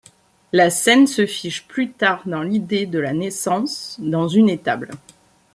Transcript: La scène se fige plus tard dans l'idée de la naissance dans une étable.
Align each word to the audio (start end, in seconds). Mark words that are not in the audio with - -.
La 0.51 0.71
scène 0.71 1.05
se 1.05 1.27
fige 1.27 1.67
plus 1.67 1.91
tard 1.91 2.23
dans 2.25 2.41
l'idée 2.41 2.87
de 2.87 2.97
la 2.97 3.13
naissance 3.13 3.97
dans 4.01 4.27
une 4.27 4.49
étable. 4.49 4.89